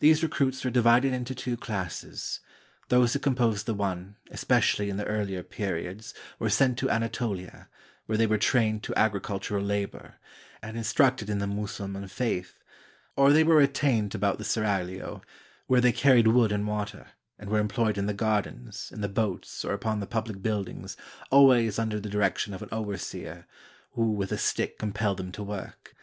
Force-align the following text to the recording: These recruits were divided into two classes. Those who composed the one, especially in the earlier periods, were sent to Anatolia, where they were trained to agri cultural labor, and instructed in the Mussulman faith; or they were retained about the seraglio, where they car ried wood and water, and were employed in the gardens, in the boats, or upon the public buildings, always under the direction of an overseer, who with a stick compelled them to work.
These 0.00 0.22
recruits 0.22 0.62
were 0.62 0.70
divided 0.70 1.14
into 1.14 1.34
two 1.34 1.56
classes. 1.56 2.40
Those 2.90 3.14
who 3.14 3.18
composed 3.18 3.64
the 3.64 3.72
one, 3.72 4.16
especially 4.30 4.90
in 4.90 4.98
the 4.98 5.06
earlier 5.06 5.42
periods, 5.42 6.12
were 6.38 6.50
sent 6.50 6.76
to 6.80 6.90
Anatolia, 6.90 7.70
where 8.04 8.18
they 8.18 8.26
were 8.26 8.36
trained 8.36 8.82
to 8.82 8.94
agri 8.94 9.22
cultural 9.22 9.64
labor, 9.64 10.16
and 10.60 10.76
instructed 10.76 11.30
in 11.30 11.38
the 11.38 11.46
Mussulman 11.46 12.08
faith; 12.08 12.62
or 13.16 13.32
they 13.32 13.42
were 13.42 13.54
retained 13.56 14.14
about 14.14 14.36
the 14.36 14.44
seraglio, 14.44 15.22
where 15.66 15.80
they 15.80 15.92
car 15.92 16.12
ried 16.12 16.26
wood 16.28 16.52
and 16.52 16.66
water, 16.66 17.06
and 17.38 17.48
were 17.48 17.58
employed 17.58 17.96
in 17.96 18.04
the 18.04 18.12
gardens, 18.12 18.90
in 18.92 19.00
the 19.00 19.08
boats, 19.08 19.64
or 19.64 19.72
upon 19.72 20.00
the 20.00 20.06
public 20.06 20.42
buildings, 20.42 20.94
always 21.30 21.78
under 21.78 21.98
the 21.98 22.10
direction 22.10 22.52
of 22.52 22.60
an 22.60 22.68
overseer, 22.70 23.46
who 23.92 24.12
with 24.12 24.30
a 24.30 24.36
stick 24.36 24.76
compelled 24.78 25.16
them 25.16 25.32
to 25.32 25.42
work. 25.42 25.94